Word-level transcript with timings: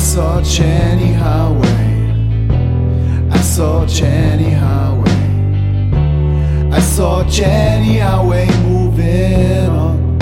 saw 0.00 0.40
Jenny 0.40 1.12
Highway. 1.12 2.08
I 3.30 3.40
saw 3.42 3.84
Jenny 3.86 4.50
Highway. 4.50 5.10
I 6.72 6.80
saw 6.80 7.22
Jenny 7.28 7.98
Highway 7.98 8.46
moving 8.62 9.68
on. 9.68 10.18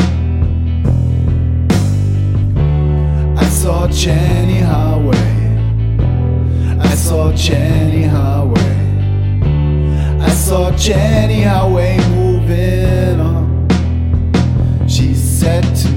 I 3.38 3.44
saw 3.44 3.86
Jenny 3.88 4.58
Highway. 4.58 5.30
I 6.80 6.94
saw 6.96 7.32
Jenny 7.32 8.02
Highway. 8.02 8.74
I 10.20 10.30
saw 10.30 10.72
Jenny 10.76 11.42
Highway 11.42 11.98
moving 12.10 13.20
on. 13.20 13.68
She 14.88 15.14
said 15.14 15.62
to 15.62 15.87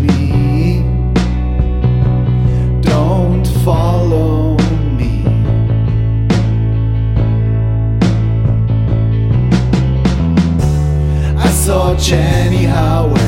Jenny 12.01 12.63
Highway. 12.63 13.21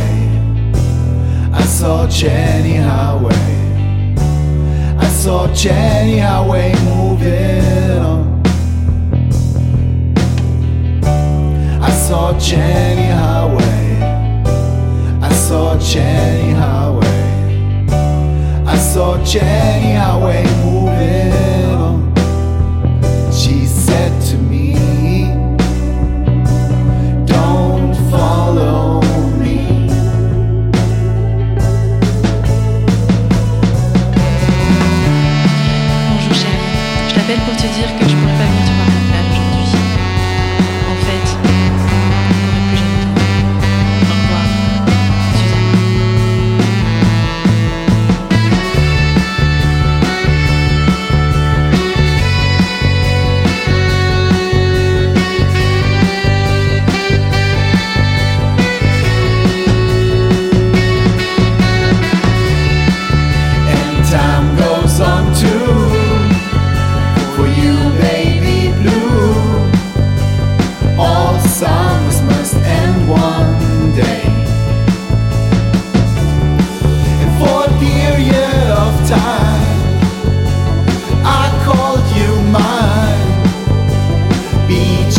I 1.53 1.61
saw 1.61 2.07
Jenny 2.07 2.75
Highway. 2.77 4.15
I 4.97 5.07
saw 5.09 5.47
Jenny 5.53 6.17
Highway 6.17 6.73
moving 6.83 7.99
on. 8.01 8.41
I 11.81 11.91
saw 11.91 12.37
Jenny 12.39 13.09
Highway. 13.09 14.01
I 15.21 15.31
saw 15.33 15.77
Jenny 15.77 16.53
Highway. 16.53 17.85
I 18.65 18.75
saw 18.75 19.23
Jenny 19.23 19.93
Highway 19.93 20.45
pour 37.25 37.55
te 37.55 37.67
dire 37.67 37.95
que 37.97 38.12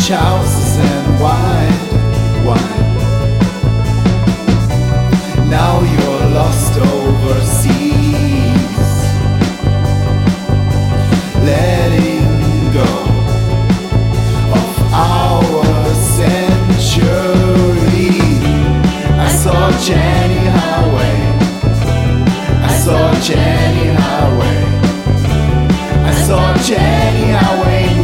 Beach 0.05 0.13
houses 0.13 0.77
and 0.77 1.19
wine, 1.19 2.45
wine. 2.45 2.89
Now 5.49 5.81
you're 5.81 6.27
lost 6.29 6.77
overseas. 6.77 7.81
Letting 11.41 12.71
go 12.71 12.91
of 14.53 14.69
our 14.93 15.93
century. 15.95 17.01
I 19.17 19.27
saw 19.41 19.71
Jenny 19.81 20.45
Highway. 20.57 21.17
I 22.61 22.69
saw 22.83 23.13
Jenny 23.21 23.87
Highway. 23.95 24.59
I 26.03 26.11
saw 26.27 26.53
Jenny 26.57 27.31
Highway 27.31 27.94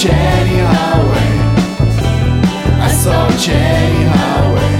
Jenny 0.00 0.60
Highway. 0.60 1.32
I 2.80 2.90
saw 2.90 3.28
Jenny 3.36 4.04
Highway. 4.08 4.74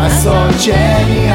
I 0.00 0.08
saw 0.20 0.50
Jenny 0.58 1.27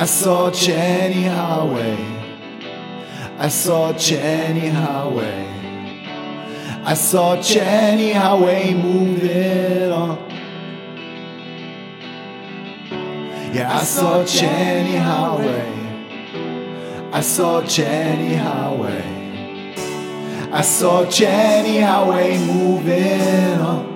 I 0.00 0.06
saw 0.06 0.50
Jenny 0.50 1.24
Highway. 1.24 1.94
I 3.36 3.48
saw 3.48 3.92
Jenny 3.92 4.68
Highway. 4.68 5.46
I 6.82 6.94
saw 6.94 7.36
Jenny 7.42 8.12
Highway 8.12 8.72
moving 8.72 9.92
on. 9.92 10.16
Yeah, 13.52 13.76
I 13.76 13.82
saw 13.82 14.24
Jenny 14.24 14.96
Highway. 14.96 15.70
I 17.12 17.20
saw 17.20 17.60
Jenny 17.60 18.36
Highway. 18.36 19.04
I 20.50 20.62
saw 20.62 21.04
Jenny 21.10 21.80
Highway 21.80 22.38
moving 22.38 23.60
on. 23.60 23.89